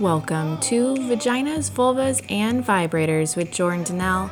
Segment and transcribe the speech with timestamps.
[0.00, 4.28] Welcome to Vaginas, Vulvas, and Vibrators with Jordan Dnelle.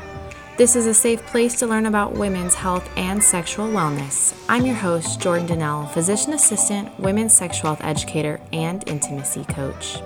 [0.56, 4.34] This is a safe place to learn about women's health and sexual wellness.
[4.48, 9.98] I'm your host, Jordan Dnelle, physician assistant, women's sexual health educator, and intimacy coach.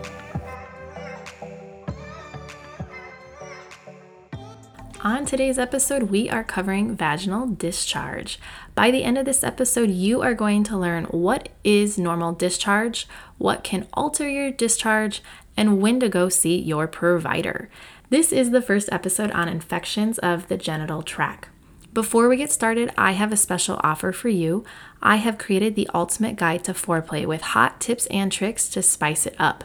[5.06, 8.40] On today's episode, we are covering vaginal discharge.
[8.74, 13.06] By the end of this episode, you are going to learn what is normal discharge,
[13.38, 15.22] what can alter your discharge,
[15.56, 17.70] and when to go see your provider.
[18.10, 21.50] This is the first episode on infections of the genital tract.
[21.92, 24.64] Before we get started, I have a special offer for you.
[25.00, 29.24] I have created the ultimate guide to foreplay with hot tips and tricks to spice
[29.24, 29.62] it up.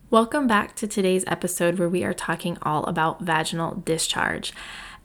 [0.09, 4.55] Welcome back to today's episode where we are talking all about vaginal discharge.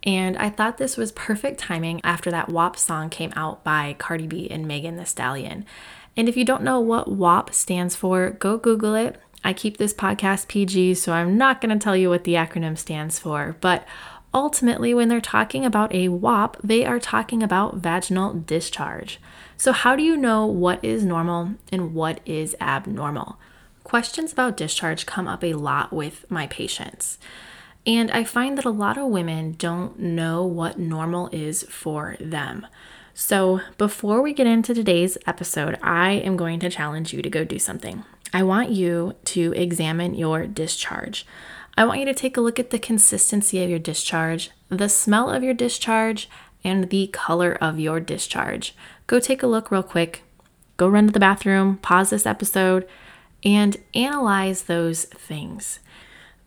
[0.04, 4.28] And I thought this was perfect timing after that WAP song came out by Cardi
[4.28, 5.66] B and Megan Thee Stallion.
[6.16, 9.20] And if you don't know what WAP stands for, go Google it.
[9.46, 12.76] I keep this podcast PG, so I'm not going to tell you what the acronym
[12.76, 13.88] stands for, but
[14.34, 19.20] ultimately, when they're talking about a WAP, they are talking about vaginal discharge.
[19.56, 23.38] So, how do you know what is normal and what is abnormal?
[23.84, 27.20] Questions about discharge come up a lot with my patients.
[27.86, 32.66] And I find that a lot of women don't know what normal is for them.
[33.18, 37.46] So, before we get into today's episode, I am going to challenge you to go
[37.46, 38.04] do something.
[38.34, 41.26] I want you to examine your discharge.
[41.78, 45.30] I want you to take a look at the consistency of your discharge, the smell
[45.30, 46.30] of your discharge,
[46.62, 48.76] and the color of your discharge.
[49.08, 50.24] Go take a look real quick.
[50.76, 52.86] Go run to the bathroom, pause this episode,
[53.46, 55.80] and analyze those things.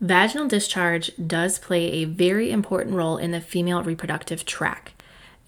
[0.02, 4.92] Vaginal discharge does play a very important role in the female reproductive tract.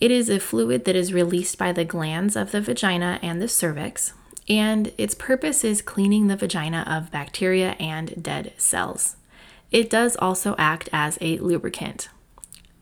[0.00, 3.48] It is a fluid that is released by the glands of the vagina and the
[3.48, 4.14] cervix,
[4.48, 9.16] and its purpose is cleaning the vagina of bacteria and dead cells.
[9.70, 12.08] It does also act as a lubricant.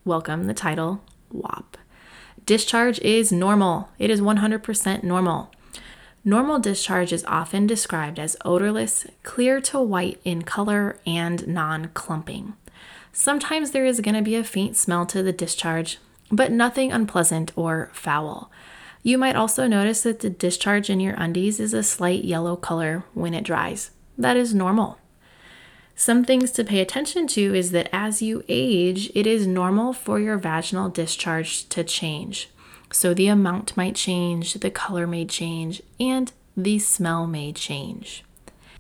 [0.05, 1.77] Welcome the title WAP.
[2.47, 5.51] Discharge is normal, it is 100% normal.
[6.25, 12.55] Normal discharge is often described as odorless, clear to white in color, and non clumping.
[13.13, 15.99] Sometimes there is going to be a faint smell to the discharge,
[16.31, 18.51] but nothing unpleasant or foul.
[19.03, 23.05] You might also notice that the discharge in your undies is a slight yellow color
[23.15, 23.91] when it dries.
[24.17, 24.99] That is normal.
[25.95, 30.21] Some things to pay attention to is that as you age, it is normal for
[30.21, 32.51] your vaginal discharge to change.
[32.93, 38.25] So the amount might change, the color may change, and the smell may change.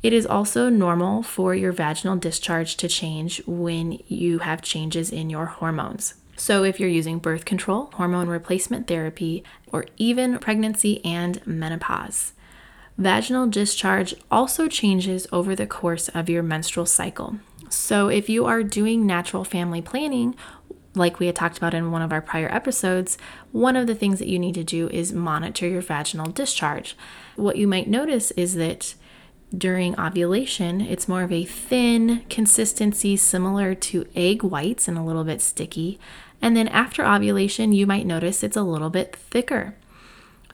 [0.03, 5.28] It is also normal for your vaginal discharge to change when you have changes in
[5.28, 6.14] your hormones.
[6.38, 12.32] So, if you're using birth control, hormone replacement therapy, or even pregnancy and menopause,
[12.97, 17.41] vaginal discharge also changes over the course of your menstrual cycle.
[17.71, 20.37] So, if you are doing natural family planning,
[20.94, 23.19] like we had talked about in one of our prior episodes,
[23.50, 26.97] one of the things that you need to do is monitor your vaginal discharge.
[27.34, 28.94] What you might notice is that
[29.56, 35.25] during ovulation, it's more of a thin consistency similar to egg whites and a little
[35.25, 35.99] bit sticky.
[36.41, 39.75] And then after ovulation, you might notice it's a little bit thicker.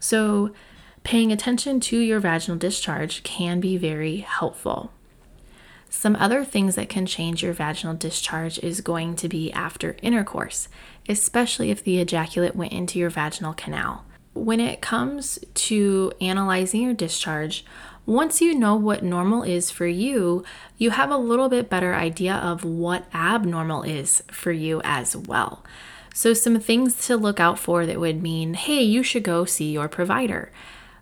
[0.01, 0.53] So,
[1.03, 4.91] paying attention to your vaginal discharge can be very helpful.
[5.95, 10.69] Some other things that can change your vaginal discharge is going to be after intercourse,
[11.09, 14.05] especially if the ejaculate went into your vaginal canal.
[14.35, 17.65] When it comes to analyzing your discharge,
[18.07, 20.45] once you know what normal is for you,
[20.77, 25.65] you have a little bit better idea of what abnormal is for you as well.
[26.13, 29.73] So, some things to look out for that would mean, hey, you should go see
[29.73, 30.53] your provider.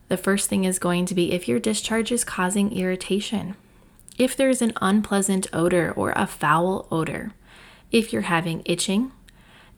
[0.09, 3.57] The first thing is going to be if your discharge is causing irritation,
[4.17, 7.33] if there's an unpleasant odor or a foul odor,
[7.91, 9.13] if you're having itching,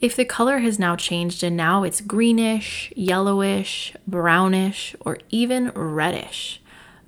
[0.00, 6.60] if the color has now changed and now it's greenish, yellowish, brownish, or even reddish.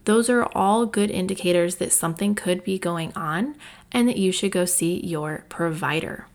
[0.07, 3.57] Those are all good indicators that something could be going on
[3.91, 6.27] and that you should go see your provider.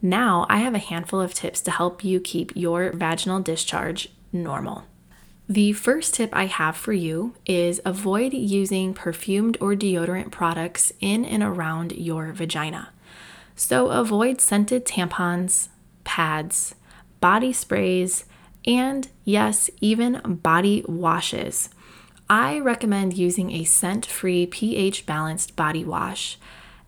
[0.00, 4.84] Now, I have a handful of tips to help you keep your vaginal discharge normal.
[5.46, 11.26] The first tip I have for you is avoid using perfumed or deodorant products in
[11.26, 12.88] and around your vagina.
[13.54, 15.68] So, avoid scented tampons,
[16.04, 16.74] pads,
[17.20, 18.24] body sprays,
[18.66, 21.68] and yes, even body washes.
[22.28, 26.38] I recommend using a scent free, pH balanced body wash.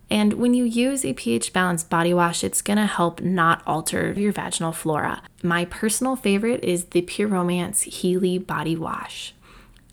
[0.09, 4.31] And when you use a pH balanced body wash, it's gonna help not alter your
[4.31, 5.21] vaginal flora.
[5.43, 9.33] My personal favorite is the Pure Romance Healy Body Wash.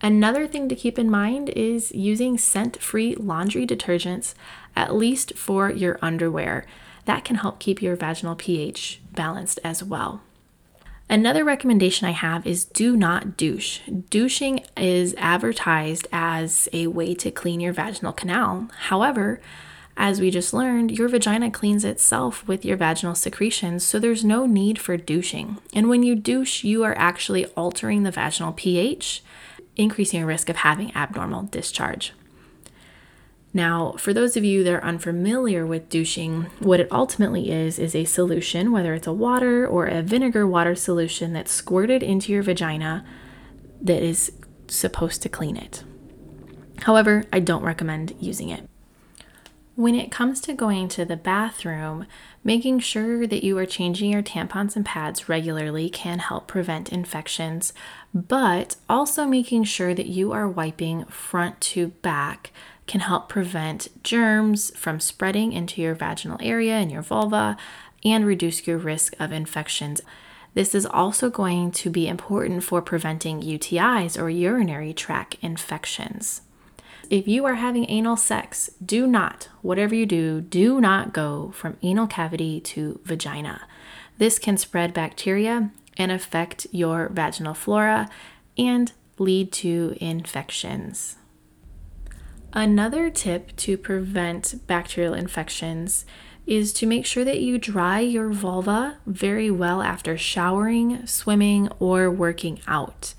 [0.00, 4.34] Another thing to keep in mind is using scent free laundry detergents,
[4.76, 6.66] at least for your underwear.
[7.06, 10.22] That can help keep your vaginal pH balanced as well.
[11.08, 13.80] Another recommendation I have is do not douche.
[14.10, 18.68] Douching is advertised as a way to clean your vaginal canal.
[18.88, 19.40] However,
[19.96, 24.44] as we just learned, your vagina cleans itself with your vaginal secretions, so there's no
[24.44, 25.58] need for douching.
[25.72, 29.22] And when you douche, you are actually altering the vaginal pH,
[29.76, 32.12] increasing your risk of having abnormal discharge.
[33.56, 37.94] Now, for those of you that are unfamiliar with douching, what it ultimately is is
[37.94, 42.42] a solution, whether it's a water or a vinegar water solution that's squirted into your
[42.42, 43.06] vagina
[43.80, 44.32] that is
[44.66, 45.84] supposed to clean it.
[46.82, 48.68] However, I don't recommend using it.
[49.76, 52.06] When it comes to going to the bathroom,
[52.42, 57.72] making sure that you are changing your tampons and pads regularly can help prevent infections,
[58.12, 62.52] but also making sure that you are wiping front to back
[62.86, 67.56] can help prevent germs from spreading into your vaginal area and your vulva
[68.04, 70.00] and reduce your risk of infections.
[70.54, 76.42] This is also going to be important for preventing UTIs or urinary tract infections.
[77.10, 81.76] If you are having anal sex, do not, whatever you do, do not go from
[81.82, 83.62] anal cavity to vagina.
[84.18, 88.08] This can spread bacteria and affect your vaginal flora
[88.56, 91.16] and lead to infections.
[92.54, 96.06] Another tip to prevent bacterial infections
[96.46, 102.10] is to make sure that you dry your vulva very well after showering, swimming, or
[102.10, 103.14] working out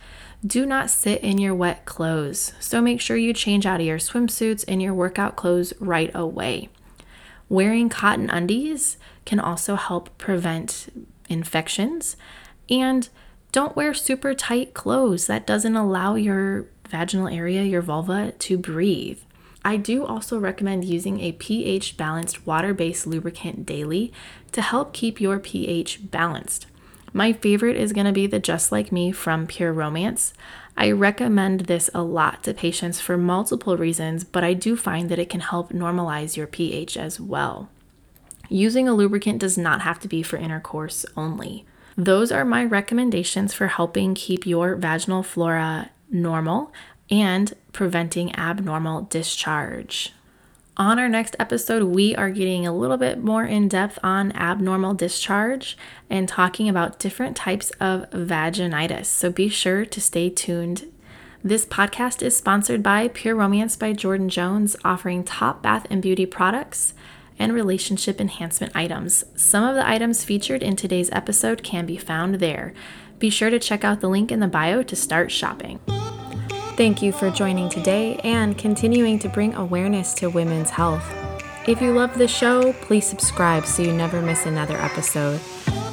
[0.46, 2.54] do not sit in your wet clothes.
[2.60, 6.70] So make sure you change out of your swimsuits and your workout clothes right away.
[7.50, 12.16] Wearing cotton undies can also help prevent infections.
[12.70, 13.08] And
[13.52, 15.28] don't wear super tight clothes.
[15.28, 19.20] That doesn't allow your vaginal area, your vulva, to breathe.
[19.64, 24.14] I do also recommend using a pH balanced water based lubricant daily
[24.52, 26.68] to help keep your pH balanced.
[27.14, 30.34] My favorite is going to be the Just Like Me from Pure Romance.
[30.78, 35.18] I recommend this a lot to patients for multiple reasons, but I do find that
[35.18, 37.70] it can help normalize your pH as well.
[38.50, 41.66] Using a lubricant does not have to be for intercourse only.
[41.98, 46.72] Those are my recommendations for helping keep your vaginal flora normal
[47.10, 50.14] and preventing abnormal discharge.
[50.78, 54.94] On our next episode, we are getting a little bit more in depth on abnormal
[54.94, 55.78] discharge
[56.10, 59.06] and talking about different types of vaginitis.
[59.06, 60.92] So be sure to stay tuned.
[61.42, 66.26] This podcast is sponsored by Pure Romance by Jordan Jones, offering top bath and beauty
[66.26, 66.94] products
[67.40, 69.24] and relationship enhancement items.
[69.36, 72.74] Some of the items featured in today's episode can be found there.
[73.18, 75.80] Be sure to check out the link in the bio to start shopping.
[76.76, 81.06] Thank you for joining today and continuing to bring awareness to women's health.
[81.68, 85.40] If you love the show, please subscribe so you never miss another episode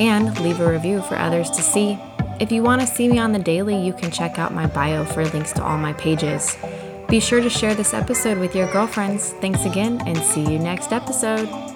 [0.00, 1.96] and leave a review for others to see.
[2.40, 5.05] If you want to see me on the daily, you can check out my bio
[5.05, 6.56] for links to all my pages.
[7.08, 9.34] Be sure to share this episode with your girlfriends.
[9.34, 11.71] Thanks again and see you next episode.